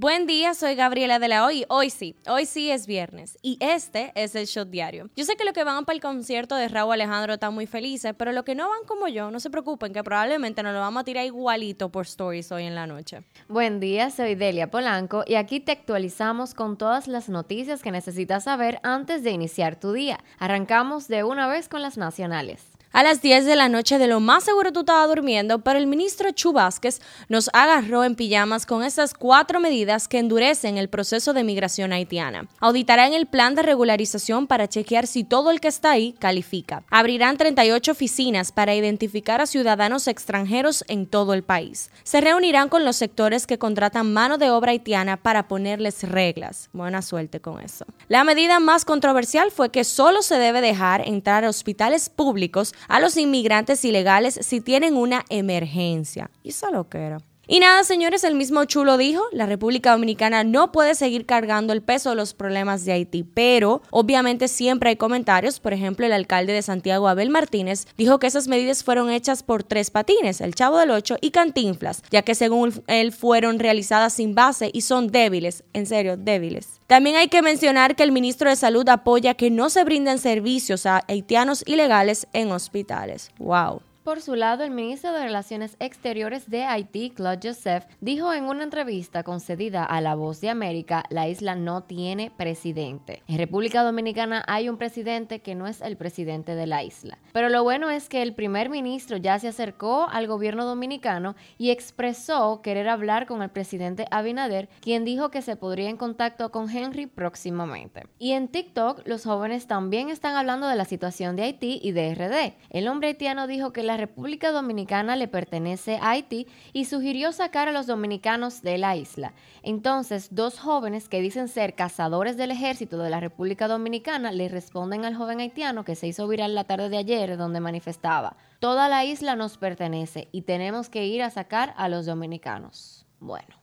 Buen 0.00 0.26
día, 0.26 0.54
soy 0.54 0.76
Gabriela 0.76 1.18
de 1.18 1.28
la 1.28 1.44
Hoy. 1.44 1.66
Hoy 1.68 1.90
sí, 1.90 2.16
hoy 2.26 2.46
sí 2.46 2.70
es 2.70 2.86
viernes 2.86 3.36
y 3.42 3.58
este 3.60 4.12
es 4.14 4.34
el 4.34 4.46
Shot 4.46 4.70
Diario. 4.70 5.10
Yo 5.14 5.26
sé 5.26 5.36
que 5.36 5.44
los 5.44 5.52
que 5.52 5.62
van 5.62 5.84
para 5.84 5.94
el 5.94 6.00
concierto 6.00 6.54
de 6.54 6.68
Raúl 6.68 6.94
Alejandro 6.94 7.34
están 7.34 7.52
muy 7.52 7.66
felices, 7.66 8.14
pero 8.16 8.32
los 8.32 8.44
que 8.44 8.54
no 8.54 8.66
van 8.70 8.78
como 8.86 9.08
yo, 9.08 9.30
no 9.30 9.40
se 9.40 9.50
preocupen 9.50 9.92
que 9.92 10.02
probablemente 10.02 10.62
nos 10.62 10.72
lo 10.72 10.80
vamos 10.80 11.02
a 11.02 11.04
tirar 11.04 11.26
igualito 11.26 11.90
por 11.90 12.06
stories 12.06 12.50
hoy 12.50 12.64
en 12.64 12.74
la 12.74 12.86
noche. 12.86 13.24
Buen 13.46 13.78
día, 13.78 14.08
soy 14.08 14.36
Delia 14.36 14.70
Polanco 14.70 15.22
y 15.26 15.34
aquí 15.34 15.60
te 15.60 15.72
actualizamos 15.72 16.54
con 16.54 16.78
todas 16.78 17.06
las 17.06 17.28
noticias 17.28 17.82
que 17.82 17.90
necesitas 17.90 18.44
saber 18.44 18.80
antes 18.82 19.22
de 19.22 19.32
iniciar 19.32 19.78
tu 19.78 19.92
día. 19.92 20.18
Arrancamos 20.38 21.08
de 21.08 21.24
una 21.24 21.46
vez 21.46 21.68
con 21.68 21.82
las 21.82 21.98
nacionales. 21.98 22.70
A 22.92 23.04
las 23.04 23.22
10 23.22 23.46
de 23.46 23.54
la 23.54 23.68
noche, 23.68 23.98
de 23.98 24.08
lo 24.08 24.18
más 24.18 24.42
seguro 24.42 24.72
tú 24.72 24.80
estabas 24.80 25.08
durmiendo, 25.08 25.60
pero 25.60 25.78
el 25.78 25.86
ministro 25.86 26.32
Chu 26.32 26.52
Vázquez 26.52 27.00
nos 27.28 27.48
agarró 27.52 28.02
en 28.02 28.16
pijamas 28.16 28.66
con 28.66 28.82
esas 28.82 29.14
cuatro 29.14 29.60
medidas 29.60 30.08
que 30.08 30.18
endurecen 30.18 30.76
el 30.76 30.88
proceso 30.88 31.32
de 31.32 31.44
migración 31.44 31.92
haitiana. 31.92 32.48
Auditarán 32.58 33.12
el 33.12 33.26
plan 33.26 33.54
de 33.54 33.62
regularización 33.62 34.48
para 34.48 34.68
chequear 34.68 35.06
si 35.06 35.22
todo 35.22 35.52
el 35.52 35.60
que 35.60 35.68
está 35.68 35.92
ahí 35.92 36.16
califica. 36.18 36.82
Abrirán 36.90 37.36
38 37.36 37.92
oficinas 37.92 38.50
para 38.50 38.74
identificar 38.74 39.40
a 39.40 39.46
ciudadanos 39.46 40.08
extranjeros 40.08 40.84
en 40.88 41.06
todo 41.06 41.32
el 41.32 41.44
país. 41.44 41.92
Se 42.02 42.20
reunirán 42.20 42.68
con 42.68 42.84
los 42.84 42.96
sectores 42.96 43.46
que 43.46 43.58
contratan 43.58 44.12
mano 44.12 44.36
de 44.36 44.50
obra 44.50 44.72
haitiana 44.72 45.16
para 45.16 45.46
ponerles 45.46 46.02
reglas. 46.02 46.68
Buena 46.72 47.02
suerte 47.02 47.38
con 47.38 47.60
eso. 47.60 47.84
La 48.08 48.24
medida 48.24 48.58
más 48.58 48.84
controversial 48.84 49.52
fue 49.52 49.70
que 49.70 49.84
solo 49.84 50.22
se 50.22 50.38
debe 50.38 50.60
dejar 50.60 51.06
entrar 51.06 51.44
a 51.44 51.48
hospitales 51.50 52.08
públicos 52.08 52.74
a 52.88 53.00
los 53.00 53.16
inmigrantes 53.16 53.84
ilegales 53.84 54.38
si 54.42 54.60
tienen 54.60 54.96
una 54.96 55.24
emergencia. 55.28 56.30
Y 56.42 56.50
eso 56.50 56.70
lo 56.70 56.88
que 56.88 56.98
era. 56.98 57.18
Y 57.52 57.58
nada, 57.58 57.82
señores, 57.82 58.22
el 58.22 58.36
mismo 58.36 58.64
Chulo 58.64 58.96
dijo, 58.96 59.24
la 59.32 59.44
República 59.44 59.90
Dominicana 59.90 60.44
no 60.44 60.70
puede 60.70 60.94
seguir 60.94 61.26
cargando 61.26 61.72
el 61.72 61.82
peso 61.82 62.10
de 62.10 62.14
los 62.14 62.32
problemas 62.32 62.84
de 62.84 62.92
Haití, 62.92 63.24
pero 63.24 63.82
obviamente 63.90 64.46
siempre 64.46 64.90
hay 64.90 64.96
comentarios, 64.96 65.58
por 65.58 65.72
ejemplo, 65.72 66.06
el 66.06 66.12
alcalde 66.12 66.52
de 66.52 66.62
Santiago, 66.62 67.08
Abel 67.08 67.28
Martínez, 67.28 67.88
dijo 67.98 68.20
que 68.20 68.28
esas 68.28 68.46
medidas 68.46 68.84
fueron 68.84 69.10
hechas 69.10 69.42
por 69.42 69.64
tres 69.64 69.90
patines, 69.90 70.40
el 70.40 70.54
Chavo 70.54 70.78
del 70.78 70.92
Ocho 70.92 71.16
y 71.20 71.32
Cantinflas, 71.32 72.04
ya 72.12 72.22
que 72.22 72.36
según 72.36 72.84
él 72.86 73.10
fueron 73.10 73.58
realizadas 73.58 74.12
sin 74.12 74.36
base 74.36 74.70
y 74.72 74.82
son 74.82 75.08
débiles, 75.08 75.64
en 75.72 75.86
serio, 75.86 76.16
débiles. 76.16 76.78
También 76.86 77.16
hay 77.16 77.26
que 77.26 77.42
mencionar 77.42 77.96
que 77.96 78.04
el 78.04 78.12
ministro 78.12 78.48
de 78.48 78.54
Salud 78.54 78.88
apoya 78.88 79.34
que 79.34 79.50
no 79.50 79.70
se 79.70 79.82
brinden 79.82 80.20
servicios 80.20 80.86
a 80.86 81.02
haitianos 81.08 81.64
ilegales 81.66 82.28
en 82.32 82.52
hospitales. 82.52 83.32
¡Wow! 83.40 83.82
Por 84.10 84.22
su 84.22 84.34
lado, 84.34 84.64
el 84.64 84.72
ministro 84.72 85.12
de 85.12 85.22
Relaciones 85.22 85.76
Exteriores 85.78 86.50
de 86.50 86.64
Haití, 86.64 87.10
Claude 87.10 87.48
Joseph, 87.48 87.84
dijo 88.00 88.34
en 88.34 88.46
una 88.46 88.64
entrevista 88.64 89.22
concedida 89.22 89.84
a 89.84 90.00
La 90.00 90.16
Voz 90.16 90.40
de 90.40 90.50
América, 90.50 91.04
la 91.10 91.28
isla 91.28 91.54
no 91.54 91.84
tiene 91.84 92.32
presidente. 92.36 93.22
En 93.28 93.38
República 93.38 93.84
Dominicana 93.84 94.42
hay 94.48 94.68
un 94.68 94.78
presidente 94.78 95.42
que 95.42 95.54
no 95.54 95.68
es 95.68 95.80
el 95.80 95.96
presidente 95.96 96.56
de 96.56 96.66
la 96.66 96.82
isla. 96.82 97.18
Pero 97.32 97.50
lo 97.50 97.62
bueno 97.62 97.88
es 97.88 98.08
que 98.08 98.22
el 98.22 98.34
primer 98.34 98.68
ministro 98.68 99.16
ya 99.16 99.38
se 99.38 99.46
acercó 99.46 100.08
al 100.10 100.26
gobierno 100.26 100.64
dominicano 100.64 101.36
y 101.56 101.70
expresó 101.70 102.62
querer 102.62 102.88
hablar 102.88 103.26
con 103.26 103.42
el 103.42 103.50
presidente 103.50 104.06
Abinader, 104.10 104.68
quien 104.80 105.04
dijo 105.04 105.30
que 105.30 105.40
se 105.40 105.54
podría 105.54 105.88
en 105.88 105.96
contacto 105.96 106.50
con 106.50 106.68
Henry 106.68 107.06
próximamente. 107.06 108.08
Y 108.18 108.32
en 108.32 108.48
TikTok, 108.48 109.06
los 109.06 109.22
jóvenes 109.22 109.68
también 109.68 110.08
están 110.08 110.34
hablando 110.34 110.66
de 110.66 110.74
la 110.74 110.84
situación 110.84 111.36
de 111.36 111.44
Haití 111.44 111.78
y 111.80 111.92
de 111.92 112.12
RD. 112.12 112.54
El 112.70 112.88
hombre 112.88 113.10
haitiano 113.10 113.46
dijo 113.46 113.72
que 113.72 113.84
la 113.84 113.99
República 114.00 114.50
Dominicana 114.50 115.14
le 115.14 115.28
pertenece 115.28 115.96
a 115.96 116.10
Haití 116.10 116.46
y 116.72 116.86
sugirió 116.86 117.32
sacar 117.32 117.68
a 117.68 117.72
los 117.72 117.86
dominicanos 117.86 118.62
de 118.62 118.78
la 118.78 118.96
isla. 118.96 119.34
Entonces, 119.62 120.34
dos 120.34 120.58
jóvenes 120.58 121.08
que 121.08 121.20
dicen 121.20 121.48
ser 121.48 121.74
cazadores 121.74 122.36
del 122.36 122.50
ejército 122.50 122.98
de 122.98 123.10
la 123.10 123.20
República 123.20 123.68
Dominicana 123.68 124.32
le 124.32 124.48
responden 124.48 125.04
al 125.04 125.14
joven 125.14 125.40
haitiano 125.40 125.84
que 125.84 125.94
se 125.94 126.06
hizo 126.06 126.26
viral 126.26 126.54
la 126.54 126.64
tarde 126.64 126.88
de 126.88 126.98
ayer 126.98 127.36
donde 127.36 127.60
manifestaba, 127.60 128.36
toda 128.58 128.88
la 128.88 129.04
isla 129.04 129.36
nos 129.36 129.58
pertenece 129.58 130.28
y 130.32 130.42
tenemos 130.42 130.88
que 130.88 131.06
ir 131.06 131.22
a 131.22 131.30
sacar 131.30 131.74
a 131.76 131.88
los 131.88 132.06
dominicanos. 132.06 133.06
Bueno. 133.20 133.59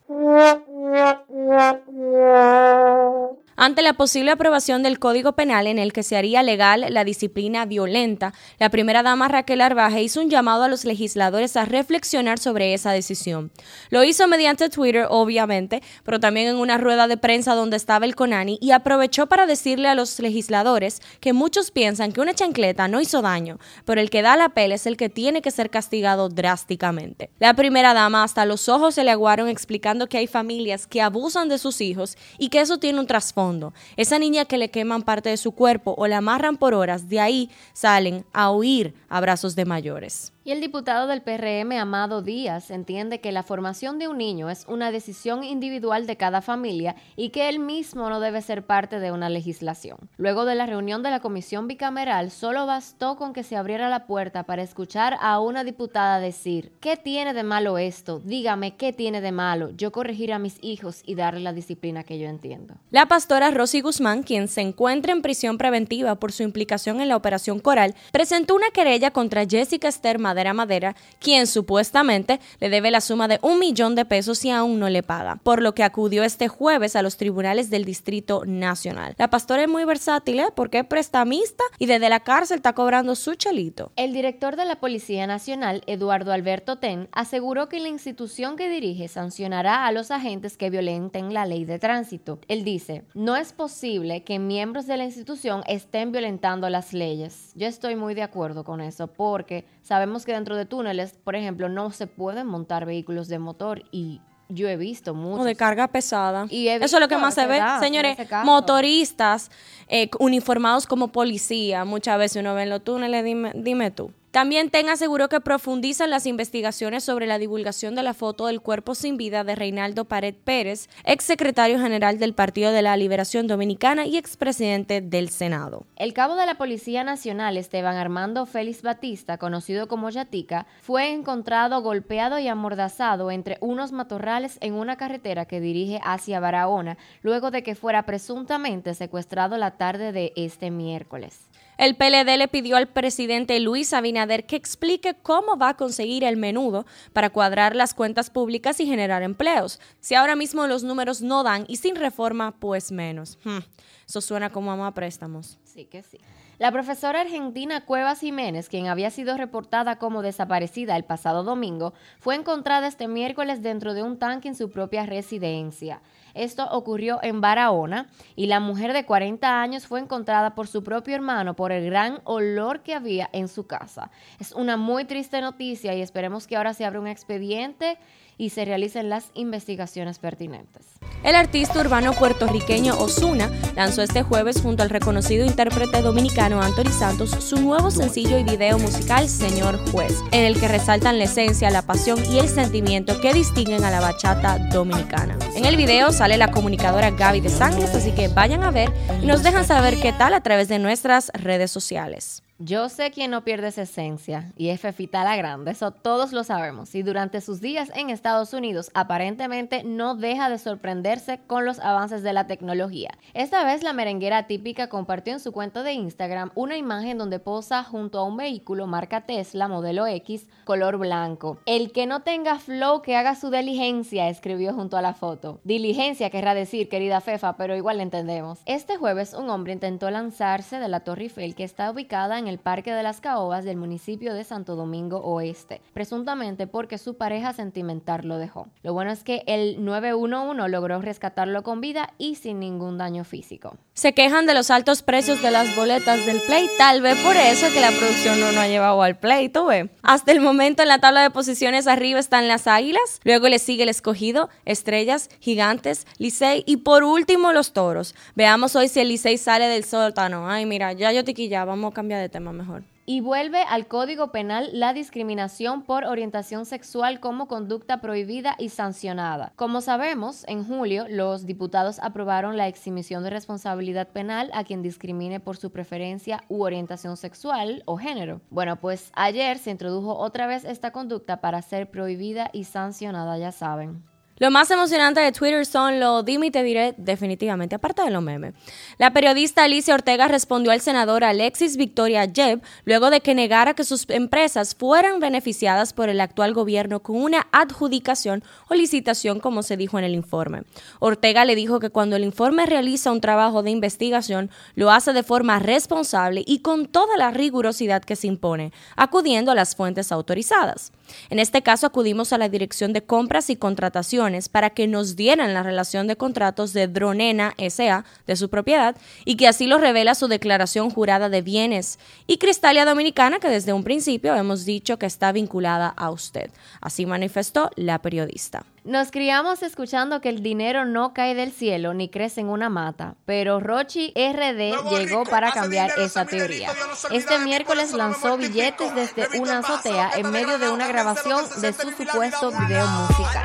Ante 3.60 3.82
la 3.82 3.94
posible 3.94 4.30
aprobación 4.30 4.84
del 4.84 5.00
Código 5.00 5.32
Penal 5.32 5.66
en 5.66 5.80
el 5.80 5.92
que 5.92 6.04
se 6.04 6.16
haría 6.16 6.44
legal 6.44 6.86
la 6.90 7.02
disciplina 7.02 7.66
violenta, 7.66 8.32
la 8.60 8.70
primera 8.70 9.02
dama 9.02 9.26
Raquel 9.26 9.60
Arbaje 9.60 10.00
hizo 10.00 10.20
un 10.20 10.30
llamado 10.30 10.62
a 10.62 10.68
los 10.68 10.84
legisladores 10.84 11.56
a 11.56 11.64
reflexionar 11.64 12.38
sobre 12.38 12.72
esa 12.72 12.92
decisión. 12.92 13.50
Lo 13.90 14.04
hizo 14.04 14.28
mediante 14.28 14.68
Twitter, 14.68 15.08
obviamente, 15.10 15.82
pero 16.04 16.20
también 16.20 16.46
en 16.46 16.54
una 16.54 16.78
rueda 16.78 17.08
de 17.08 17.16
prensa 17.16 17.56
donde 17.56 17.76
estaba 17.76 18.04
el 18.04 18.14
Conani 18.14 18.58
y 18.62 18.70
aprovechó 18.70 19.26
para 19.26 19.44
decirle 19.44 19.88
a 19.88 19.96
los 19.96 20.20
legisladores 20.20 21.02
que 21.18 21.32
muchos 21.32 21.72
piensan 21.72 22.12
que 22.12 22.20
una 22.20 22.34
chancleta 22.34 22.86
no 22.86 23.00
hizo 23.00 23.22
daño, 23.22 23.58
pero 23.84 24.00
el 24.00 24.08
que 24.08 24.22
da 24.22 24.36
la 24.36 24.50
pela 24.50 24.76
es 24.76 24.86
el 24.86 24.96
que 24.96 25.08
tiene 25.08 25.42
que 25.42 25.50
ser 25.50 25.68
castigado 25.68 26.28
drásticamente. 26.28 27.30
La 27.40 27.54
primera 27.54 27.92
dama 27.92 28.22
hasta 28.22 28.46
los 28.46 28.68
ojos 28.68 28.94
se 28.94 29.02
le 29.02 29.10
aguaron 29.10 29.48
explicando 29.48 29.97
que 30.06 30.18
hay 30.18 30.26
familias 30.26 30.86
que 30.86 31.02
abusan 31.02 31.48
de 31.48 31.58
sus 31.58 31.80
hijos 31.80 32.16
y 32.38 32.50
que 32.50 32.60
eso 32.60 32.78
tiene 32.78 33.00
un 33.00 33.06
trasfondo 33.06 33.72
esa 33.96 34.18
niña 34.18 34.44
que 34.44 34.58
le 34.58 34.70
queman 34.70 35.02
parte 35.02 35.30
de 35.30 35.36
su 35.36 35.52
cuerpo 35.52 35.94
o 35.96 36.06
la 36.06 36.18
amarran 36.18 36.56
por 36.56 36.74
horas, 36.74 37.08
de 37.08 37.20
ahí 37.20 37.50
salen 37.72 38.24
a 38.32 38.50
huir 38.50 38.94
a 39.08 39.20
brazos 39.20 39.54
de 39.54 39.64
mayores. 39.64 40.32
Y 40.48 40.50
el 40.50 40.62
diputado 40.62 41.06
del 41.08 41.20
PRM, 41.20 41.72
Amado 41.72 42.22
Díaz, 42.22 42.70
entiende 42.70 43.20
que 43.20 43.32
la 43.32 43.42
formación 43.42 43.98
de 43.98 44.08
un 44.08 44.16
niño 44.16 44.48
es 44.48 44.64
una 44.66 44.90
decisión 44.90 45.44
individual 45.44 46.06
de 46.06 46.16
cada 46.16 46.40
familia 46.40 46.96
y 47.16 47.28
que 47.28 47.50
él 47.50 47.58
mismo 47.58 48.08
no 48.08 48.18
debe 48.18 48.40
ser 48.40 48.64
parte 48.64 48.98
de 48.98 49.12
una 49.12 49.28
legislación. 49.28 49.98
Luego 50.16 50.46
de 50.46 50.54
la 50.54 50.64
reunión 50.64 51.02
de 51.02 51.10
la 51.10 51.20
comisión 51.20 51.68
bicameral, 51.68 52.30
solo 52.30 52.64
bastó 52.64 53.16
con 53.16 53.34
que 53.34 53.42
se 53.42 53.56
abriera 53.56 53.90
la 53.90 54.06
puerta 54.06 54.44
para 54.44 54.62
escuchar 54.62 55.18
a 55.20 55.38
una 55.38 55.64
diputada 55.64 56.18
decir, 56.18 56.72
¿qué 56.80 56.96
tiene 56.96 57.34
de 57.34 57.42
malo 57.42 57.76
esto? 57.76 58.18
Dígame, 58.24 58.74
¿qué 58.74 58.94
tiene 58.94 59.20
de 59.20 59.32
malo? 59.32 59.68
Yo 59.76 59.92
corregir 59.92 60.32
a 60.32 60.38
mis 60.38 60.56
hijos 60.62 61.02
y 61.04 61.14
darle 61.14 61.40
la 61.40 61.52
disciplina 61.52 62.04
que 62.04 62.18
yo 62.18 62.26
entiendo. 62.26 62.72
La 62.90 63.04
pastora 63.04 63.50
Rosy 63.50 63.82
Guzmán, 63.82 64.22
quien 64.22 64.48
se 64.48 64.62
encuentra 64.62 65.12
en 65.12 65.20
prisión 65.20 65.58
preventiva 65.58 66.14
por 66.14 66.32
su 66.32 66.42
implicación 66.42 67.02
en 67.02 67.08
la 67.08 67.16
operación 67.16 67.60
Coral, 67.60 67.94
presentó 68.12 68.54
una 68.54 68.70
querella 68.70 69.10
contra 69.10 69.44
Jessica 69.44 69.88
Esther 69.88 70.18
Madera 70.38 70.54
Madera, 70.54 70.94
quien 71.18 71.48
supuestamente 71.48 72.38
le 72.60 72.68
debe 72.68 72.92
la 72.92 73.00
suma 73.00 73.26
de 73.26 73.40
un 73.42 73.58
millón 73.58 73.96
de 73.96 74.04
pesos 74.04 74.44
y 74.44 74.50
aún 74.50 74.78
no 74.78 74.88
le 74.88 75.02
paga, 75.02 75.40
por 75.42 75.60
lo 75.60 75.74
que 75.74 75.82
acudió 75.82 76.22
este 76.22 76.46
jueves 76.46 76.94
a 76.94 77.02
los 77.02 77.16
tribunales 77.16 77.70
del 77.70 77.84
Distrito 77.84 78.44
Nacional. 78.46 79.16
La 79.18 79.30
pastora 79.30 79.62
es 79.62 79.68
muy 79.68 79.84
versátil, 79.84 80.38
¿eh? 80.38 80.46
porque 80.54 80.78
es 80.78 80.84
prestamista 80.84 81.64
y 81.78 81.86
desde 81.86 82.08
la 82.08 82.20
cárcel 82.20 82.58
está 82.58 82.72
cobrando 82.72 83.16
su 83.16 83.34
chelito. 83.34 83.90
El 83.96 84.12
director 84.12 84.54
de 84.54 84.64
la 84.64 84.78
Policía 84.78 85.26
Nacional, 85.26 85.82
Eduardo 85.86 86.30
Alberto 86.30 86.76
Ten, 86.76 87.08
aseguró 87.10 87.68
que 87.68 87.80
la 87.80 87.88
institución 87.88 88.54
que 88.54 88.68
dirige 88.68 89.08
sancionará 89.08 89.86
a 89.86 89.92
los 89.92 90.12
agentes 90.12 90.56
que 90.56 90.70
violenten 90.70 91.34
la 91.34 91.46
ley 91.46 91.64
de 91.64 91.80
tránsito. 91.80 92.38
Él 92.46 92.62
dice, 92.62 93.02
no 93.14 93.34
es 93.34 93.52
posible 93.52 94.22
que 94.22 94.38
miembros 94.38 94.86
de 94.86 94.98
la 94.98 95.04
institución 95.04 95.64
estén 95.66 96.12
violentando 96.12 96.70
las 96.70 96.92
leyes. 96.92 97.50
Yo 97.56 97.66
estoy 97.66 97.96
muy 97.96 98.14
de 98.14 98.22
acuerdo 98.22 98.62
con 98.62 98.80
eso 98.80 99.08
porque 99.08 99.64
sabemos 99.82 100.24
que 100.24 100.27
dentro 100.32 100.56
de 100.56 100.64
túneles, 100.64 101.14
por 101.24 101.36
ejemplo, 101.36 101.68
no 101.68 101.90
se 101.90 102.06
pueden 102.06 102.46
montar 102.46 102.86
vehículos 102.86 103.28
de 103.28 103.38
motor 103.38 103.82
y 103.90 104.20
yo 104.48 104.68
he 104.68 104.76
visto 104.76 105.14
muchos. 105.14 105.40
O 105.40 105.44
de 105.44 105.54
carga 105.54 105.88
pesada. 105.88 106.46
Y 106.50 106.68
Eso 106.68 106.96
es 106.96 107.00
lo 107.00 107.08
que 107.08 107.16
más 107.16 107.34
se 107.34 107.46
ve. 107.46 107.60
Señores, 107.80 108.16
motoristas 108.44 109.50
eh, 109.88 110.10
uniformados 110.18 110.86
como 110.86 111.08
policía, 111.08 111.84
muchas 111.84 112.18
veces 112.18 112.40
uno 112.40 112.54
ve 112.54 112.62
en 112.62 112.70
los 112.70 112.82
túneles, 112.82 113.24
dime, 113.24 113.52
dime 113.54 113.90
tú. 113.90 114.12
También 114.38 114.70
TEN 114.70 114.88
aseguró 114.88 115.28
que 115.28 115.40
profundizan 115.40 116.10
las 116.10 116.24
investigaciones 116.24 117.02
sobre 117.02 117.26
la 117.26 117.40
divulgación 117.40 117.96
de 117.96 118.04
la 118.04 118.14
foto 118.14 118.46
del 118.46 118.60
cuerpo 118.60 118.94
sin 118.94 119.16
vida 119.16 119.42
de 119.42 119.56
Reinaldo 119.56 120.04
Pared 120.04 120.36
Pérez, 120.36 120.88
ex 121.02 121.24
secretario 121.24 121.80
general 121.80 122.20
del 122.20 122.34
Partido 122.34 122.70
de 122.70 122.82
la 122.82 122.96
Liberación 122.96 123.48
Dominicana 123.48 124.06
y 124.06 124.16
expresidente 124.16 125.00
del 125.00 125.30
Senado. 125.30 125.86
El 125.96 126.12
cabo 126.12 126.36
de 126.36 126.46
la 126.46 126.54
Policía 126.54 127.02
Nacional, 127.02 127.56
Esteban 127.56 127.96
Armando 127.96 128.46
Félix 128.46 128.82
Batista, 128.82 129.38
conocido 129.38 129.88
como 129.88 130.08
Yatica, 130.08 130.68
fue 130.82 131.10
encontrado 131.10 131.82
golpeado 131.82 132.38
y 132.38 132.46
amordazado 132.46 133.32
entre 133.32 133.58
unos 133.60 133.90
matorrales 133.90 134.58
en 134.60 134.74
una 134.74 134.96
carretera 134.96 135.46
que 135.46 135.58
dirige 135.58 135.98
hacia 136.04 136.38
Barahona, 136.38 136.96
luego 137.22 137.50
de 137.50 137.64
que 137.64 137.74
fuera 137.74 138.06
presuntamente 138.06 138.94
secuestrado 138.94 139.56
la 139.56 139.72
tarde 139.72 140.12
de 140.12 140.32
este 140.36 140.70
miércoles. 140.70 141.48
El 141.78 141.94
PLD 141.94 142.36
le 142.36 142.48
pidió 142.48 142.76
al 142.76 142.88
presidente 142.88 143.60
Luis 143.60 143.92
Abinader 143.92 144.46
que 144.46 144.56
explique 144.56 145.14
cómo 145.14 145.56
va 145.56 145.70
a 145.70 145.76
conseguir 145.76 146.24
el 146.24 146.36
menudo 146.36 146.86
para 147.12 147.30
cuadrar 147.30 147.76
las 147.76 147.94
cuentas 147.94 148.30
públicas 148.30 148.80
y 148.80 148.86
generar 148.86 149.22
empleos. 149.22 149.78
Si 150.00 150.16
ahora 150.16 150.34
mismo 150.34 150.66
los 150.66 150.82
números 150.82 151.22
no 151.22 151.44
dan 151.44 151.64
y 151.68 151.76
sin 151.76 151.94
reforma, 151.94 152.58
pues 152.58 152.90
menos. 152.90 153.38
Hmm, 153.44 153.60
eso 154.08 154.20
suena 154.20 154.50
como 154.50 154.84
a 154.84 154.92
préstamos. 154.92 155.56
Sí 155.62 155.84
que 155.84 156.02
sí. 156.02 156.18
La 156.58 156.72
profesora 156.72 157.20
argentina 157.20 157.84
Cuevas 157.84 158.18
Jiménez, 158.18 158.68
quien 158.68 158.88
había 158.88 159.10
sido 159.10 159.36
reportada 159.36 159.96
como 159.96 160.22
desaparecida 160.22 160.96
el 160.96 161.04
pasado 161.04 161.44
domingo, 161.44 161.94
fue 162.18 162.34
encontrada 162.34 162.88
este 162.88 163.06
miércoles 163.06 163.62
dentro 163.62 163.94
de 163.94 164.02
un 164.02 164.18
tanque 164.18 164.48
en 164.48 164.56
su 164.56 164.68
propia 164.68 165.06
residencia. 165.06 166.02
Esto 166.34 166.68
ocurrió 166.72 167.20
en 167.22 167.40
Barahona 167.40 168.08
y 168.34 168.46
la 168.46 168.58
mujer 168.58 168.92
de 168.92 169.06
40 169.06 169.62
años 169.62 169.86
fue 169.86 170.00
encontrada 170.00 170.56
por 170.56 170.66
su 170.66 170.82
propio 170.82 171.14
hermano 171.14 171.54
por 171.54 171.70
el 171.70 171.84
gran 171.84 172.20
olor 172.24 172.82
que 172.82 172.94
había 172.94 173.30
en 173.32 173.46
su 173.46 173.68
casa. 173.68 174.10
Es 174.40 174.50
una 174.50 174.76
muy 174.76 175.04
triste 175.04 175.40
noticia 175.40 175.94
y 175.94 176.02
esperemos 176.02 176.48
que 176.48 176.56
ahora 176.56 176.74
se 176.74 176.84
abra 176.84 176.98
un 176.98 177.06
expediente 177.06 177.98
y 178.38 178.50
se 178.50 178.64
realicen 178.64 179.10
las 179.10 179.26
investigaciones 179.34 180.18
pertinentes. 180.18 180.86
El 181.24 181.34
artista 181.34 181.80
urbano 181.80 182.12
puertorriqueño 182.12 182.96
Osuna 182.96 183.50
lanzó 183.74 184.02
este 184.02 184.22
jueves 184.22 184.60
junto 184.60 184.84
al 184.84 184.90
reconocido 184.90 185.44
intérprete 185.44 186.00
dominicano 186.00 186.62
Anthony 186.62 186.92
Santos 186.92 187.30
su 187.30 187.60
nuevo 187.60 187.90
sencillo 187.90 188.38
y 188.38 188.44
video 188.44 188.78
musical 188.78 189.28
Señor 189.28 189.78
Juez, 189.90 190.14
en 190.30 190.44
el 190.44 190.58
que 190.58 190.68
resaltan 190.68 191.18
la 191.18 191.24
esencia, 191.24 191.70
la 191.70 191.82
pasión 191.82 192.18
y 192.32 192.38
el 192.38 192.48
sentimiento 192.48 193.20
que 193.20 193.34
distinguen 193.34 193.84
a 193.84 193.90
la 193.90 194.00
bachata 194.00 194.58
dominicana. 194.70 195.36
En 195.56 195.64
el 195.64 195.76
video 195.76 196.12
sale 196.12 196.36
la 196.36 196.52
comunicadora 196.52 197.10
Gaby 197.10 197.40
de 197.40 197.48
Sangres, 197.48 197.94
así 197.94 198.12
que 198.12 198.28
vayan 198.28 198.62
a 198.62 198.70
ver 198.70 198.92
y 199.20 199.26
nos 199.26 199.42
dejan 199.42 199.66
saber 199.66 200.00
qué 200.00 200.12
tal 200.12 200.34
a 200.34 200.42
través 200.42 200.68
de 200.68 200.78
nuestras 200.78 201.30
redes 201.34 201.72
sociales. 201.72 202.42
Yo 202.60 202.88
sé 202.88 203.12
quién 203.12 203.30
no 203.30 203.44
pierde 203.44 203.68
esa 203.68 203.82
esencia, 203.82 204.52
y 204.56 204.70
es 204.70 204.80
Fefita 204.80 205.22
la 205.22 205.36
Grande, 205.36 205.70
eso 205.70 205.92
todos 205.92 206.32
lo 206.32 206.42
sabemos, 206.42 206.92
y 206.96 207.04
durante 207.04 207.40
sus 207.40 207.60
días 207.60 207.92
en 207.94 208.10
Estados 208.10 208.52
Unidos 208.52 208.90
aparentemente 208.94 209.84
no 209.84 210.16
deja 210.16 210.50
de 210.50 210.58
sorprenderse 210.58 211.38
con 211.46 211.64
los 211.64 211.78
avances 211.78 212.24
de 212.24 212.32
la 212.32 212.48
tecnología. 212.48 213.10
Esta 213.32 213.62
vez 213.62 213.84
la 213.84 213.92
merenguera 213.92 214.48
típica 214.48 214.88
compartió 214.88 215.34
en 215.34 215.38
su 215.38 215.52
cuenta 215.52 215.84
de 215.84 215.92
Instagram 215.92 216.50
una 216.56 216.76
imagen 216.76 217.16
donde 217.16 217.38
posa 217.38 217.84
junto 217.84 218.18
a 218.18 218.24
un 218.24 218.36
vehículo 218.36 218.88
marca 218.88 219.20
Tesla 219.20 219.68
modelo 219.68 220.08
X 220.08 220.48
color 220.64 220.98
blanco. 220.98 221.58
El 221.64 221.92
que 221.92 222.06
no 222.06 222.22
tenga 222.22 222.58
flow 222.58 223.02
que 223.02 223.14
haga 223.14 223.36
su 223.36 223.52
diligencia, 223.52 224.28
escribió 224.28 224.74
junto 224.74 224.96
a 224.96 225.02
la 225.02 225.14
foto. 225.14 225.60
Diligencia 225.62 226.28
querrá 226.30 226.54
decir, 226.54 226.88
querida 226.88 227.20
Fefa, 227.20 227.56
pero 227.56 227.76
igual 227.76 228.00
entendemos. 228.00 228.58
Este 228.66 228.96
jueves 228.96 229.32
un 229.32 229.48
hombre 229.48 229.74
intentó 229.74 230.10
lanzarse 230.10 230.80
de 230.80 230.88
la 230.88 231.00
Torre 231.04 231.22
Eiffel 231.22 231.54
que 231.54 231.62
está 231.62 231.88
ubicada 231.92 232.36
en 232.36 232.47
el 232.48 232.58
Parque 232.58 232.92
de 232.92 233.02
las 233.02 233.20
Caobas 233.20 233.64
del 233.64 233.76
municipio 233.76 234.34
de 234.34 234.42
Santo 234.42 234.74
Domingo 234.74 235.18
Oeste, 235.18 235.80
presuntamente 235.92 236.66
porque 236.66 236.98
su 236.98 237.16
pareja 237.16 237.52
sentimental 237.52 238.26
lo 238.26 238.38
dejó. 238.38 238.66
Lo 238.82 238.92
bueno 238.92 239.12
es 239.12 239.22
que 239.22 239.44
el 239.46 239.84
911 239.84 240.68
logró 240.68 241.00
rescatarlo 241.00 241.62
con 241.62 241.80
vida 241.80 242.12
y 242.18 242.34
sin 242.34 242.58
ningún 242.60 242.98
daño 242.98 243.24
físico. 243.24 243.76
Se 243.94 244.12
quejan 244.12 244.46
de 244.46 244.54
los 244.54 244.70
altos 244.70 245.02
precios 245.02 245.40
de 245.42 245.50
las 245.50 245.74
boletas 245.76 246.24
del 246.26 246.40
Play, 246.40 246.68
tal 246.78 247.00
vez 247.00 247.16
por 247.18 247.36
eso 247.36 247.66
que 247.72 247.80
la 247.80 247.90
producción 247.90 248.40
no, 248.40 248.52
no 248.52 248.60
ha 248.60 248.68
llevado 248.68 249.02
al 249.02 249.18
Play, 249.18 249.48
tú 249.48 249.66
ves. 249.66 249.88
Hasta 250.02 250.32
el 250.32 250.40
momento 250.40 250.82
en 250.82 250.88
la 250.88 250.98
tabla 250.98 251.22
de 251.22 251.30
posiciones 251.30 251.86
arriba 251.86 252.18
están 252.18 252.48
las 252.48 252.66
Águilas, 252.66 253.20
luego 253.24 253.48
le 253.48 253.58
sigue 253.58 253.84
el 253.84 253.88
Escogido, 253.88 254.48
Estrellas, 254.64 255.28
Gigantes, 255.40 256.06
Licey 256.18 256.64
y 256.66 256.78
por 256.78 257.04
último 257.04 257.52
los 257.52 257.72
Toros. 257.72 258.14
Veamos 258.34 258.74
hoy 258.76 258.88
si 258.88 259.00
el 259.00 259.08
Licey 259.08 259.38
sale 259.38 259.66
del 259.66 259.84
sótano. 259.84 260.48
Ay, 260.48 260.66
mira, 260.66 260.92
ya 260.92 261.12
yo 261.12 261.22
ya, 261.46 261.64
vamos 261.64 261.92
a 261.92 261.94
cambiar 261.94 262.20
de 262.20 262.28
tema 262.28 262.37
mejor 262.40 262.82
y 263.08 263.22
vuelve 263.22 263.62
al 263.62 263.86
Código 263.86 264.32
Penal 264.32 264.68
la 264.74 264.92
discriminación 264.92 265.80
por 265.80 266.04
orientación 266.04 266.66
sexual 266.66 267.20
como 267.20 267.48
conducta 267.48 268.02
prohibida 268.02 268.54
y 268.58 268.68
sancionada. 268.68 269.54
Como 269.56 269.80
sabemos, 269.80 270.44
en 270.46 270.62
julio 270.62 271.06
los 271.08 271.46
diputados 271.46 271.98
aprobaron 272.00 272.58
la 272.58 272.68
exhibición 272.68 273.24
de 273.24 273.30
responsabilidad 273.30 274.08
penal 274.08 274.50
a 274.52 274.62
quien 274.62 274.82
discrimine 274.82 275.40
por 275.40 275.56
su 275.56 275.72
preferencia 275.72 276.44
u 276.50 276.64
orientación 276.64 277.16
sexual 277.16 277.82
o 277.86 277.96
género. 277.96 278.42
Bueno, 278.50 278.76
pues 278.76 279.10
ayer 279.14 279.56
se 279.56 279.70
introdujo 279.70 280.14
otra 280.14 280.46
vez 280.46 280.66
esta 280.66 280.90
conducta 280.90 281.40
para 281.40 281.62
ser 281.62 281.90
prohibida 281.90 282.50
y 282.52 282.64
sancionada, 282.64 283.38
ya 283.38 283.52
saben. 283.52 284.02
Lo 284.38 284.50
más 284.52 284.70
emocionante 284.70 285.20
de 285.20 285.32
Twitter 285.32 285.66
son 285.66 285.98
lo 285.98 286.22
dime 286.22 286.46
y 286.46 286.50
te 286.50 286.62
diré 286.62 286.94
definitivamente, 286.96 287.74
aparte 287.74 288.02
de 288.02 288.10
los 288.10 288.22
memes. 288.22 288.54
La 288.96 289.12
periodista 289.12 289.64
Alicia 289.64 289.94
Ortega 289.94 290.28
respondió 290.28 290.70
al 290.70 290.80
senador 290.80 291.24
Alexis 291.24 291.76
Victoria 291.76 292.30
Jeb 292.32 292.62
luego 292.84 293.10
de 293.10 293.20
que 293.20 293.34
negara 293.34 293.74
que 293.74 293.82
sus 293.82 294.08
empresas 294.10 294.76
fueran 294.76 295.18
beneficiadas 295.18 295.92
por 295.92 296.08
el 296.08 296.20
actual 296.20 296.54
gobierno 296.54 297.00
con 297.00 297.16
una 297.16 297.48
adjudicación 297.50 298.44
o 298.68 298.74
licitación, 298.74 299.40
como 299.40 299.62
se 299.62 299.76
dijo 299.76 299.98
en 299.98 300.04
el 300.04 300.14
informe. 300.14 300.62
Ortega 301.00 301.44
le 301.44 301.56
dijo 301.56 301.80
que 301.80 301.90
cuando 301.90 302.14
el 302.14 302.24
informe 302.24 302.66
realiza 302.66 303.10
un 303.10 303.20
trabajo 303.20 303.62
de 303.62 303.70
investigación, 303.70 304.50
lo 304.76 304.90
hace 304.90 305.12
de 305.12 305.22
forma 305.24 305.58
responsable 305.58 306.44
y 306.46 306.60
con 306.60 306.86
toda 306.86 307.16
la 307.16 307.32
rigurosidad 307.32 308.02
que 308.02 308.16
se 308.16 308.28
impone, 308.28 308.72
acudiendo 308.96 309.50
a 309.50 309.54
las 309.56 309.74
fuentes 309.74 310.12
autorizadas. 310.12 310.92
En 311.30 311.38
este 311.38 311.62
caso 311.62 311.86
acudimos 311.86 312.32
a 312.32 312.38
la 312.38 312.48
Dirección 312.48 312.92
de 312.92 313.02
Compras 313.02 313.50
y 313.50 313.56
Contrataciones 313.56 314.48
para 314.48 314.70
que 314.70 314.86
nos 314.86 315.16
dieran 315.16 315.54
la 315.54 315.62
relación 315.62 316.06
de 316.06 316.16
contratos 316.16 316.72
de 316.72 316.88
Dronena 316.88 317.54
SA 317.68 318.04
de 318.26 318.36
su 318.36 318.48
propiedad 318.48 318.96
y 319.24 319.36
que 319.36 319.48
así 319.48 319.66
lo 319.66 319.78
revela 319.78 320.14
su 320.14 320.28
declaración 320.28 320.90
jurada 320.90 321.28
de 321.28 321.42
bienes 321.42 321.98
y 322.26 322.38
Cristalia 322.38 322.84
Dominicana 322.84 323.38
que 323.38 323.48
desde 323.48 323.72
un 323.72 323.84
principio 323.84 324.34
hemos 324.34 324.64
dicho 324.64 324.98
que 324.98 325.06
está 325.06 325.32
vinculada 325.32 325.88
a 325.88 326.10
usted. 326.10 326.50
Así 326.80 327.06
manifestó 327.06 327.70
la 327.76 328.00
periodista. 328.00 328.64
Nos 328.88 329.10
criamos 329.10 329.62
escuchando 329.62 330.22
que 330.22 330.30
el 330.30 330.42
dinero 330.42 330.86
no 330.86 331.12
cae 331.12 331.34
del 331.34 331.52
cielo 331.52 331.92
ni 331.92 332.08
crece 332.08 332.40
en 332.40 332.48
una 332.48 332.70
mata, 332.70 333.16
pero 333.26 333.60
Rochi 333.60 334.14
RD 334.16 334.88
llegó 334.88 335.24
para 335.24 335.52
cambiar 335.52 335.90
esa 335.98 336.24
teoría. 336.24 336.70
Este 337.10 337.38
miércoles 337.38 337.92
lanzó 337.92 338.38
billetes 338.38 338.94
desde 338.94 339.38
una 339.38 339.58
azotea 339.58 340.12
en 340.16 340.30
medio 340.30 340.58
de 340.58 340.70
una 340.70 340.88
grabación 340.88 341.44
de 341.60 341.74
su 341.74 341.90
supuesto 341.90 342.50
video 342.50 342.86
musical. 342.86 343.44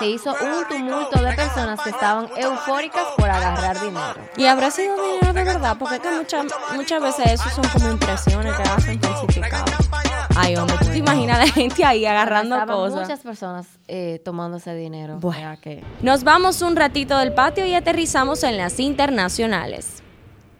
Se 0.00 0.06
hizo 0.06 0.34
un 0.34 0.66
tumulto 0.66 1.22
de 1.22 1.36
personas 1.36 1.80
que 1.82 1.90
estaban 1.90 2.28
eufóricas 2.36 3.04
por 3.16 3.30
agarrar 3.30 3.80
dinero. 3.80 4.16
Y 4.36 4.46
habrá 4.46 4.72
sido 4.72 4.96
dinero 4.96 5.32
de 5.32 5.44
verdad, 5.44 5.76
porque 5.78 6.00
que 6.00 6.10
muchas, 6.10 6.46
muchas 6.74 7.00
veces 7.00 7.26
eso 7.34 7.48
son 7.50 7.68
como 7.68 7.92
impresiones 7.92 8.56
que 8.56 8.62
hacen 8.64 9.00
falsificados. 9.00 10.09
Ay, 10.42 10.56
hombre, 10.56 10.74
tú 10.80 10.86
te 10.86 10.96
imaginas 10.96 11.38
a 11.38 11.44
la 11.44 11.52
gente 11.52 11.84
ahí 11.84 12.06
agarrando 12.06 12.56
cosas. 12.66 13.02
Muchas 13.02 13.20
personas 13.20 13.66
eh, 13.88 14.22
tomando 14.24 14.56
ese 14.56 14.74
dinero. 14.74 15.18
Bueno, 15.20 15.54
que... 15.60 15.84
Nos 16.00 16.24
vamos 16.24 16.62
un 16.62 16.76
ratito 16.76 17.18
del 17.18 17.34
patio 17.34 17.66
y 17.66 17.74
aterrizamos 17.74 18.42
en 18.42 18.56
las 18.56 18.80
internacionales. 18.80 20.02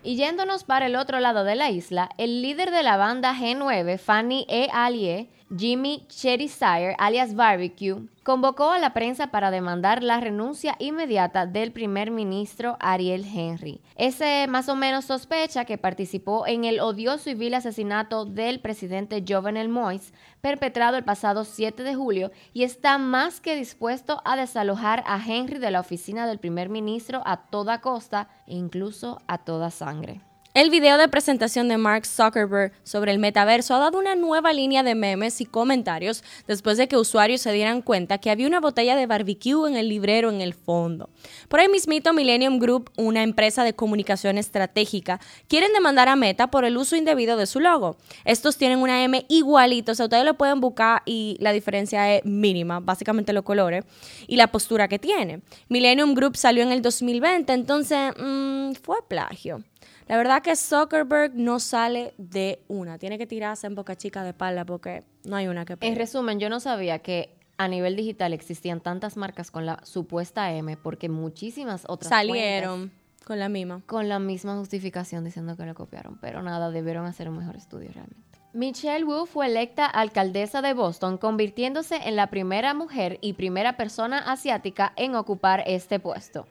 Y 0.02 0.16
yéndonos 0.16 0.64
para 0.64 0.84
el 0.84 0.96
otro 0.96 1.18
lado 1.18 1.44
de 1.44 1.54
la 1.54 1.70
isla, 1.70 2.10
el 2.18 2.42
líder 2.42 2.70
de 2.72 2.82
la 2.82 2.98
banda 2.98 3.34
G9, 3.34 3.98
Fanny 3.98 4.44
E. 4.50 4.68
Allier, 4.70 5.28
Jimmy 5.56 6.06
Cherisire, 6.08 6.94
alias 6.96 7.34
Barbecue, 7.34 8.06
convocó 8.22 8.70
a 8.70 8.78
la 8.78 8.92
prensa 8.92 9.32
para 9.32 9.50
demandar 9.50 10.00
la 10.00 10.20
renuncia 10.20 10.76
inmediata 10.78 11.44
del 11.44 11.72
primer 11.72 12.12
ministro 12.12 12.76
Ariel 12.78 13.24
Henry. 13.24 13.80
Ese 13.96 14.46
más 14.48 14.68
o 14.68 14.76
menos 14.76 15.06
sospecha 15.06 15.64
que 15.64 15.76
participó 15.76 16.46
en 16.46 16.64
el 16.64 16.78
odioso 16.78 17.30
y 17.30 17.34
vil 17.34 17.54
asesinato 17.54 18.26
del 18.26 18.60
presidente 18.60 19.24
Jovenel 19.26 19.68
Moïse, 19.68 20.12
perpetrado 20.40 20.96
el 20.96 21.02
pasado 21.02 21.44
7 21.44 21.82
de 21.82 21.96
julio, 21.96 22.30
y 22.52 22.62
está 22.62 22.98
más 22.98 23.40
que 23.40 23.56
dispuesto 23.56 24.22
a 24.24 24.36
desalojar 24.36 25.02
a 25.04 25.20
Henry 25.20 25.58
de 25.58 25.72
la 25.72 25.80
oficina 25.80 26.28
del 26.28 26.38
primer 26.38 26.68
ministro 26.68 27.22
a 27.26 27.48
toda 27.48 27.80
costa 27.80 28.28
e 28.46 28.54
incluso 28.54 29.20
a 29.26 29.38
toda 29.38 29.72
sangre. 29.72 30.20
El 30.60 30.68
video 30.68 30.98
de 30.98 31.08
presentación 31.08 31.68
de 31.68 31.78
Mark 31.78 32.04
Zuckerberg 32.04 32.74
sobre 32.84 33.12
el 33.12 33.18
metaverso 33.18 33.74
ha 33.74 33.78
dado 33.78 33.98
una 33.98 34.14
nueva 34.14 34.52
línea 34.52 34.82
de 34.82 34.94
memes 34.94 35.40
y 35.40 35.46
comentarios 35.46 36.22
después 36.46 36.76
de 36.76 36.86
que 36.86 36.98
usuarios 36.98 37.40
se 37.40 37.50
dieran 37.50 37.80
cuenta 37.80 38.18
que 38.18 38.28
había 38.28 38.46
una 38.46 38.60
botella 38.60 38.94
de 38.94 39.06
barbecue 39.06 39.66
en 39.66 39.78
el 39.78 39.88
librero 39.88 40.28
en 40.28 40.42
el 40.42 40.52
fondo. 40.52 41.08
Por 41.48 41.60
ahí 41.60 41.68
mismito, 41.68 42.12
Millennium 42.12 42.58
Group, 42.58 42.90
una 42.98 43.22
empresa 43.22 43.64
de 43.64 43.72
comunicación 43.72 44.36
estratégica, 44.36 45.18
quieren 45.48 45.72
demandar 45.72 46.10
a 46.10 46.16
Meta 46.16 46.50
por 46.50 46.66
el 46.66 46.76
uso 46.76 46.94
indebido 46.94 47.38
de 47.38 47.46
su 47.46 47.58
logo. 47.58 47.96
Estos 48.26 48.58
tienen 48.58 48.80
una 48.80 49.02
M 49.02 49.24
igualito, 49.30 49.92
o 49.92 49.94
sea, 49.94 50.04
ustedes 50.04 50.26
lo 50.26 50.34
pueden 50.34 50.60
buscar 50.60 51.00
y 51.06 51.38
la 51.40 51.52
diferencia 51.52 52.14
es 52.14 52.22
mínima, 52.26 52.80
básicamente 52.80 53.32
los 53.32 53.44
colores 53.44 53.86
y 54.26 54.36
la 54.36 54.48
postura 54.48 54.88
que 54.88 54.98
tiene. 54.98 55.40
Millennium 55.70 56.12
Group 56.12 56.36
salió 56.36 56.62
en 56.62 56.70
el 56.70 56.82
2020, 56.82 57.50
entonces 57.50 58.12
mm, 58.18 58.72
fue 58.72 58.98
plagio. 59.08 59.64
La 60.10 60.16
verdad 60.16 60.42
que 60.42 60.56
Zuckerberg 60.56 61.36
no 61.36 61.60
sale 61.60 62.14
de 62.18 62.64
una. 62.66 62.98
Tiene 62.98 63.16
que 63.16 63.28
tirarse 63.28 63.68
en 63.68 63.76
boca 63.76 63.94
chica 63.94 64.24
de 64.24 64.34
pala 64.34 64.64
porque 64.64 65.04
no 65.22 65.36
hay 65.36 65.46
una 65.46 65.64
que 65.64 65.76
En 65.80 65.94
resumen, 65.94 66.40
yo 66.40 66.48
no 66.48 66.58
sabía 66.58 66.98
que 66.98 67.32
a 67.58 67.68
nivel 67.68 67.94
digital 67.94 68.32
existían 68.32 68.80
tantas 68.80 69.16
marcas 69.16 69.52
con 69.52 69.66
la 69.66 69.78
supuesta 69.84 70.52
M 70.52 70.76
porque 70.76 71.08
muchísimas 71.08 71.84
otras 71.86 72.08
salieron 72.08 72.90
con 73.24 73.38
la 73.38 73.48
misma. 73.48 73.82
Con 73.86 74.08
la 74.08 74.18
misma 74.18 74.56
justificación 74.56 75.22
diciendo 75.22 75.56
que 75.56 75.64
lo 75.64 75.76
copiaron. 75.76 76.18
Pero 76.20 76.42
nada, 76.42 76.72
debieron 76.72 77.06
hacer 77.06 77.28
un 77.28 77.38
mejor 77.38 77.54
estudio 77.54 77.92
realmente. 77.92 78.40
Michelle 78.52 79.04
Wu 79.04 79.26
fue 79.26 79.46
electa 79.46 79.86
alcaldesa 79.86 80.60
de 80.60 80.74
Boston, 80.74 81.18
convirtiéndose 81.18 81.94
en 81.94 82.16
la 82.16 82.30
primera 82.30 82.74
mujer 82.74 83.18
y 83.20 83.34
primera 83.34 83.76
persona 83.76 84.18
asiática 84.18 84.92
en 84.96 85.14
ocupar 85.14 85.62
este 85.68 86.00
puesto. 86.00 86.48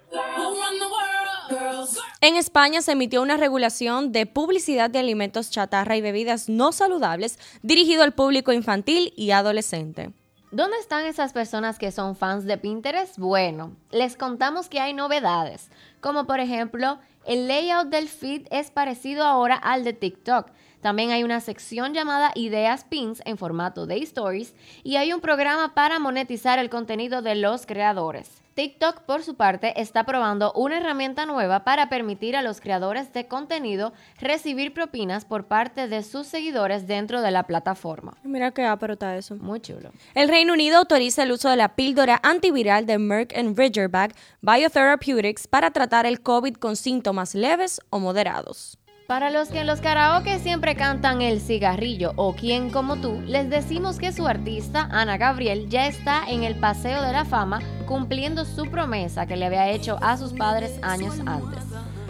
En 2.21 2.35
España 2.35 2.81
se 2.81 2.93
emitió 2.93 3.21
una 3.21 3.37
regulación 3.37 4.11
de 4.11 4.25
publicidad 4.25 4.89
de 4.89 4.99
alimentos 4.99 5.49
chatarra 5.49 5.95
y 5.97 6.01
bebidas 6.01 6.49
no 6.49 6.71
saludables 6.71 7.39
dirigido 7.61 8.03
al 8.03 8.13
público 8.13 8.51
infantil 8.51 9.13
y 9.15 9.31
adolescente. 9.31 10.11
¿Dónde 10.51 10.77
están 10.77 11.05
esas 11.05 11.31
personas 11.31 11.77
que 11.77 11.91
son 11.91 12.15
fans 12.15 12.45
de 12.45 12.57
Pinterest? 12.57 13.19
Bueno, 13.19 13.75
les 13.91 14.17
contamos 14.17 14.67
que 14.67 14.79
hay 14.79 14.93
novedades, 14.93 15.69
como 16.01 16.25
por 16.25 16.39
ejemplo, 16.39 16.97
el 17.25 17.47
layout 17.47 17.89
del 17.89 18.09
feed 18.09 18.47
es 18.49 18.71
parecido 18.71 19.25
ahora 19.25 19.55
al 19.55 19.83
de 19.83 19.93
TikTok. 19.93 20.49
También 20.81 21.11
hay 21.11 21.23
una 21.23 21.39
sección 21.39 21.93
llamada 21.93 22.31
Ideas 22.33 22.83
Pins 22.85 23.21
en 23.25 23.37
formato 23.37 23.85
de 23.85 23.97
stories 23.97 24.55
y 24.83 24.95
hay 24.95 25.13
un 25.13 25.21
programa 25.21 25.75
para 25.75 25.99
monetizar 25.99 26.57
el 26.57 26.71
contenido 26.71 27.21
de 27.21 27.35
los 27.35 27.67
creadores. 27.67 28.41
TikTok, 28.59 29.03
por 29.03 29.23
su 29.23 29.35
parte, 29.35 29.79
está 29.79 30.03
probando 30.03 30.51
una 30.51 30.79
herramienta 30.79 31.25
nueva 31.25 31.63
para 31.63 31.87
permitir 31.87 32.35
a 32.35 32.41
los 32.41 32.59
creadores 32.59 33.13
de 33.13 33.25
contenido 33.25 33.93
recibir 34.19 34.73
propinas 34.73 35.23
por 35.23 35.45
parte 35.45 35.87
de 35.87 36.03
sus 36.03 36.27
seguidores 36.27 36.85
dentro 36.85 37.21
de 37.21 37.31
la 37.31 37.43
plataforma. 37.43 38.17
Mira 38.21 38.51
qué 38.51 38.69
está 38.69 39.15
eso. 39.15 39.37
Muy 39.37 39.61
chulo. 39.61 39.91
El 40.13 40.27
Reino 40.27 40.51
Unido 40.51 40.79
autoriza 40.79 41.23
el 41.23 41.31
uso 41.31 41.49
de 41.49 41.55
la 41.55 41.69
píldora 41.77 42.19
antiviral 42.21 42.85
de 42.85 42.97
Merck 42.97 43.31
Ridgeback 43.31 44.13
Biotherapeutics 44.41 45.47
para 45.47 45.71
tratar 45.71 46.05
el 46.05 46.19
COVID 46.19 46.55
con 46.55 46.75
síntomas 46.75 47.35
leves 47.35 47.79
o 47.91 47.99
moderados. 47.99 48.77
Para 49.09 49.31
los 49.31 49.49
que 49.49 49.61
en 49.61 49.65
los 49.65 49.81
karaoke 49.81 50.37
siempre 50.37 50.75
cantan 50.75 51.23
el 51.23 51.41
cigarrillo 51.41 52.13
o 52.15 52.35
quién 52.35 52.69
como 52.69 52.97
tú, 52.97 53.19
les 53.25 53.49
decimos 53.49 53.97
que 53.97 54.11
su 54.11 54.27
artista, 54.27 54.87
Ana 54.91 55.17
Gabriel, 55.17 55.67
ya 55.67 55.87
está 55.87 56.29
en 56.29 56.43
el 56.43 56.59
Paseo 56.59 57.01
de 57.01 57.11
la 57.11 57.25
Fama 57.25 57.59
cumpliendo 57.87 58.45
su 58.45 58.69
promesa 58.69 59.25
que 59.25 59.35
le 59.35 59.47
había 59.47 59.71
hecho 59.71 59.97
a 60.03 60.15
sus 60.15 60.33
padres 60.33 60.77
años 60.83 61.15
antes. 61.25 61.63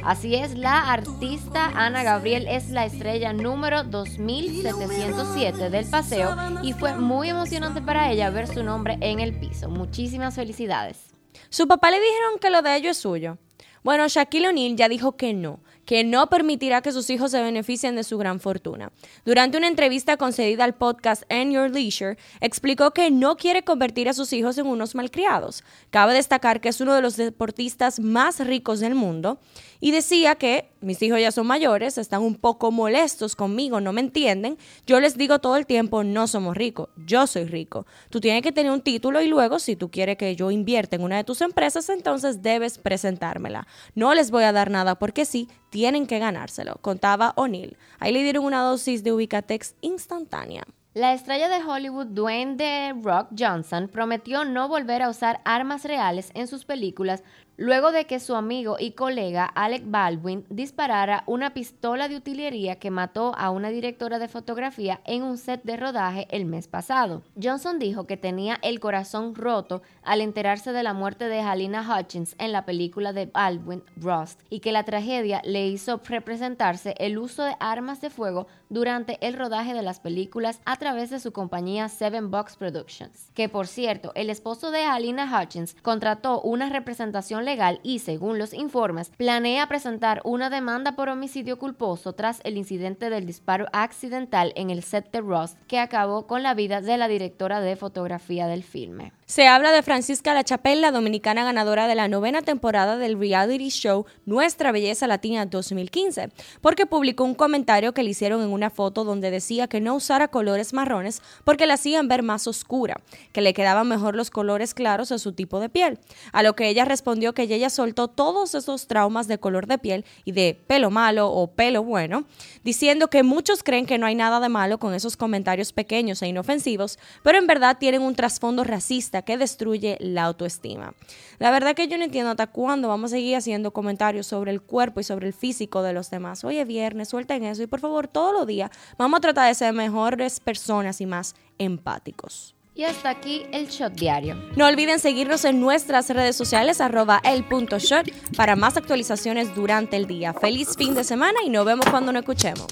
Así 0.03 0.36
es, 0.36 0.58
la 0.58 0.91
artista 0.91 1.68
Ana 1.74 2.03
Gabriel 2.03 2.46
es 2.50 2.70
la 2.70 2.84
estrella 2.84 3.32
número 3.32 3.86
2707 3.86 5.70
del 5.70 5.86
paseo 5.86 6.36
y 6.63 6.74
fue 6.74 6.96
muy 6.98 7.29
emocionante 7.29 7.82
para 7.82 8.12
ella 8.12 8.29
ver 8.29 8.46
su 8.46 8.62
nombre 8.62 8.98
en 9.00 9.22
el 9.22 9.39
piso. 9.39 9.70
Muchísimas 9.70 10.36
felicidades. 10.36 11.13
Su 11.48 11.65
papá 11.65 11.91
le 11.91 12.01
dijeron 12.01 12.39
que 12.41 12.50
lo 12.50 12.62
de 12.62 12.75
ello 12.75 12.89
es 12.89 12.98
suyo. 12.98 13.38
Bueno, 13.84 14.06
Shaquille 14.10 14.50
O'Neal 14.50 14.75
ya 14.75 14.89
dijo 14.89 15.15
que 15.15 15.34
no, 15.34 15.62
que 15.89 16.03
no 16.03 16.29
permitirá 16.29 16.84
que 16.84 16.91
sus 16.91 17.10
hijos 17.10 17.31
se 17.31 17.41
beneficien 17.41 17.96
de 17.96 18.03
su 18.03 18.19
gran 18.19 18.39
fortuna. 18.39 18.91
Durante 19.25 19.58
una 19.58 19.67
entrevista 19.67 20.17
concedida 20.17 20.63
al 20.63 20.75
podcast 20.75 21.24
And 21.31 21.51
Your 21.51 21.72
Leisure, 21.72 22.15
explicó 22.41 22.91
que 22.91 23.10
no 23.10 23.38
quiere 23.38 23.63
convertir 23.63 24.08
a 24.08 24.13
sus 24.13 24.31
hijos 24.31 24.60
en 24.60 24.67
unos 24.67 24.93
malcriados. 24.93 25.63
Cabe 25.89 26.13
destacar 26.13 26.62
que 26.62 26.69
es 26.69 26.79
uno 26.79 26.93
de 26.93 27.01
los 27.01 27.17
deportistas 27.17 28.00
más 28.00 28.39
ricos 28.39 28.79
del 28.81 28.93
mundo 28.93 29.39
y 29.79 29.89
decía 29.89 30.36
que 30.36 30.69
mis 30.81 31.01
hijos 31.01 31.19
ya 31.19 31.31
son 31.31 31.48
mayores, 31.48 31.98
están 31.98 32.22
un 32.22 32.36
poco 32.36 32.72
molestos 32.72 33.36
conmigo, 33.36 33.81
no 33.81 33.91
me 33.91 34.01
entienden. 34.01 34.58
Yo 34.86 35.00
les 35.00 35.17
digo 35.17 35.39
todo 35.39 35.55
el 35.58 35.65
tiempo, 35.65 36.03
no 36.03 36.27
somos 36.27 36.55
ricos, 36.55 36.89
yo 36.98 37.27
soy 37.27 37.46
rico. 37.46 37.86
Tú 38.10 38.19
tienes 38.19 38.41
que 38.41 38.51
tener 38.51 38.72
un 38.72 38.81
título 38.81 39.22
y 39.22 39.27
luego, 39.27 39.58
si 39.58 39.75
tú 39.75 39.89
quieres 39.89 40.17
que 40.17 40.36
yo 40.36 40.51
invierta 40.51 40.98
en 40.98 41.03
una 41.03 41.17
de 41.17 41.24
tus 41.24 41.41
empresas, 41.41 41.89
entonces 41.89 42.41
debes 42.41 42.77
presentármela. 42.77 43.67
No 43.96 44.13
les 44.13 44.31
voy 44.31 44.43
a 44.43 44.51
dar 44.51 44.69
nada 44.69 45.00
porque 45.00 45.25
sí, 45.25 45.48
tienen 45.69 46.07
que 46.07 46.19
ganárselo, 46.19 46.77
contaba 46.81 47.33
O'Neill. 47.35 47.77
Ahí 47.99 48.11
le 48.11 48.23
dieron 48.23 48.45
una 48.45 48.61
dosis 48.61 49.03
de 49.03 49.13
Ubicatex 49.13 49.75
instantánea. 49.81 50.63
La 50.95 51.13
estrella 51.13 51.49
de 51.49 51.63
Hollywood 51.63 52.07
Dwayne 52.07 52.93
Rock 53.03 53.29
Johnson 53.38 53.88
prometió 53.88 54.43
no 54.43 54.67
volver 54.67 55.03
a 55.03 55.09
usar 55.09 55.39
armas 55.45 55.83
reales 55.85 56.31
en 56.33 56.47
sus 56.47 56.65
películas 56.65 57.23
luego 57.59 57.91
de 57.91 58.05
que 58.05 58.21
su 58.21 58.35
amigo 58.35 58.77
y 58.79 58.91
colega 58.91 59.43
Alec 59.43 59.83
Baldwin 59.85 60.45
disparara 60.49 61.23
una 61.25 61.53
pistola 61.53 62.07
de 62.07 62.15
utilería 62.15 62.77
que 62.77 62.89
mató 62.89 63.35
a 63.37 63.49
una 63.49 63.67
directora 63.67 64.17
de 64.17 64.29
fotografía 64.29 65.01
en 65.05 65.23
un 65.23 65.37
set 65.37 65.63
de 65.63 65.75
rodaje 65.75 66.25
el 66.31 66.45
mes 66.45 66.69
pasado. 66.69 67.21
Johnson 67.41 67.77
dijo 67.77 68.07
que 68.07 68.15
tenía 68.15 68.57
el 68.61 68.79
corazón 68.79 69.35
roto 69.35 69.81
al 70.03 70.21
enterarse 70.21 70.71
de 70.71 70.83
la 70.83 70.93
muerte 70.93 71.25
de 71.25 71.41
Halina 71.41 71.85
Hutchins 71.85 72.33
en 72.39 72.53
la 72.53 72.63
película 72.63 73.11
de 73.11 73.25
Baldwin 73.25 73.83
Rust 73.97 74.39
y 74.49 74.61
que 74.61 74.71
la 74.71 74.85
tragedia 74.85 75.41
le 75.43 75.67
hizo 75.67 75.99
representarse 76.05 76.95
el 76.97 77.17
uso 77.17 77.43
de 77.43 77.57
armas 77.59 77.99
de 77.99 78.09
fuego 78.09 78.47
durante 78.69 79.17
el 79.27 79.33
rodaje 79.33 79.73
de 79.73 79.81
las 79.81 79.99
películas 79.99 80.61
a 80.63 80.77
través 80.77 81.09
de 81.09 81.19
su 81.19 81.33
compañía 81.33 81.89
Seven 81.89 82.31
Box 82.31 82.55
Productions. 82.55 83.31
Que 83.33 83.49
por 83.49 83.67
cierto, 83.67 84.13
el 84.15 84.29
esposo 84.29 84.71
de 84.71 84.83
Halina 84.83 85.41
Hutchins 85.41 85.75
contrató 85.81 86.39
una 86.41 86.69
representación 86.69 87.49
legal 87.50 87.79
y, 87.84 88.00
según 88.00 88.38
los 88.38 88.53
informes, 88.53 89.12
planea 89.18 89.68
presentar 89.68 90.22
una 90.24 90.50
demanda 90.50 90.96
por 90.96 91.10
homicidio 91.10 91.58
culposo 91.58 92.13
tras 92.13 92.41
el 92.44 92.58
incidente 92.58 93.10
del 93.10 93.25
disparo 93.25 93.65
accidental 93.74 94.53
en 94.56 94.70
el 94.70 94.84
set 94.84 95.12
de 95.12 95.22
Rust 95.22 95.58
que 95.68 95.79
acabó 95.79 96.27
con 96.27 96.44
la 96.44 96.53
vida 96.53 96.82
de 96.82 96.98
la 96.98 97.08
directora 97.08 97.60
de 97.60 97.75
fotografía 97.75 98.48
del 98.48 98.63
filme. 98.63 99.12
Se 99.29 99.45
habla 99.45 99.71
de 99.71 99.83
Francisca 99.83 100.33
La 100.33 100.43
Chapelle, 100.43 100.89
dominicana 100.89 101.43
ganadora 101.43 101.88
de 101.88 101.93
la 101.93 102.07
novena 102.07 102.41
temporada 102.41 102.98
del 102.98 103.19
reality 103.19 103.69
show 103.69 104.07
Nuestra 104.25 104.71
Belleza 104.71 105.05
Latina 105.05 105.45
2015, 105.45 106.31
porque 106.62 106.88
publicó 106.88 107.25
un 107.25 107.36
comentario 107.36 107.93
que 107.93 108.01
le 108.01 108.09
hicieron 108.09 108.41
en 108.41 108.50
una 108.50 108.71
foto 108.71 109.03
donde 109.03 109.29
decía 109.29 109.67
que 109.67 109.81
no 109.81 109.93
usara 109.93 110.29
colores 110.29 110.74
marrones 110.74 111.21
porque 111.43 111.67
la 111.67 111.75
hacían 111.75 112.07
ver 112.07 112.24
más 112.24 112.48
oscura, 112.48 113.01
que 113.31 113.41
le 113.41 113.53
quedaban 113.53 113.88
mejor 113.88 114.15
los 114.15 114.31
colores 114.31 114.74
claros 114.74 115.12
a 115.12 115.19
su 115.19 115.31
tipo 115.33 115.59
de 115.59 115.69
piel. 115.69 116.00
A 116.31 116.41
lo 116.41 116.55
que 116.55 116.67
ella 116.67 116.86
respondió 116.86 117.36
que 117.36 117.43
ella 117.43 117.69
soltó 117.69 118.07
todos 118.07 118.55
esos 118.55 118.88
traumas 118.88 119.27
de 119.27 119.38
color 119.38 119.67
de 119.67 119.77
piel 119.77 120.05
y 120.25 120.31
de 120.31 120.59
pelo 120.65 120.89
malo 120.89 121.29
o 121.29 121.51
pelo 121.51 121.83
bueno, 121.83 122.25
diciendo 122.63 123.12
que 123.12 123.21
muchos 123.21 123.62
creen 123.62 123.86
que 123.86 124.00
no 124.00 124.07
hay 124.07 124.15
nada 124.15 124.39
de 124.39 124.50
malo 124.50 124.79
con 124.79 124.95
esos 124.95 125.15
comentarios 125.17 125.71
pequeños 125.71 126.19
e 126.24 126.27
inofensivos, 126.27 126.98
pero 127.21 127.38
en 127.38 127.45
verdad 127.45 127.77
tienen 127.79 128.01
un 128.01 128.15
trasfondo 128.15 128.63
racista 128.63 129.18
que 129.21 129.38
destruye 129.38 129.97
la 129.99 130.23
autoestima. 130.23 130.93
La 131.38 131.51
verdad 131.51 131.75
que 131.75 131.88
yo 131.88 131.97
no 131.97 132.03
entiendo 132.03 132.31
hasta 132.31 132.47
cuándo 132.47 132.88
vamos 132.88 133.11
a 133.11 133.15
seguir 133.15 133.35
haciendo 133.35 133.71
comentarios 133.71 134.27
sobre 134.27 134.51
el 134.51 134.61
cuerpo 134.61 134.99
y 134.99 135.03
sobre 135.03 135.27
el 135.27 135.33
físico 135.33 135.83
de 135.83 135.93
los 135.93 136.09
demás. 136.09 136.43
Hoy 136.43 136.57
es 136.57 136.67
viernes, 136.67 137.09
suelten 137.09 137.43
eso 137.43 137.63
y 137.63 137.67
por 137.67 137.79
favor 137.79 138.07
todos 138.07 138.33
los 138.33 138.47
días 138.47 138.71
vamos 138.97 139.17
a 139.17 139.21
tratar 139.21 139.47
de 139.47 139.55
ser 139.55 139.73
mejores 139.73 140.39
personas 140.39 141.01
y 141.01 141.05
más 141.05 141.35
empáticos. 141.57 142.55
Y 142.75 142.85
hasta 142.85 143.09
aquí 143.09 143.43
el 143.51 143.67
Shot 143.67 143.93
Diario. 143.93 144.35
No 144.55 144.65
olviden 144.65 144.99
seguirnos 144.99 145.43
en 145.43 145.59
nuestras 145.59 146.09
redes 146.09 146.38
sociales 146.38 146.79
arroba 146.79 147.19
el 147.25 147.43
punto 147.43 147.77
shot 147.77 148.09
para 148.38 148.55
más 148.55 148.77
actualizaciones 148.77 149.53
durante 149.53 149.97
el 149.97 150.07
día. 150.07 150.33
Feliz 150.33 150.77
fin 150.77 150.93
de 150.95 151.03
semana 151.03 151.39
y 151.45 151.49
nos 151.49 151.65
vemos 151.65 151.85
cuando 151.88 152.13
nos 152.13 152.21
escuchemos. 152.21 152.67